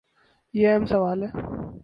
[0.53, 1.29] یہ اہم سوال ہے۔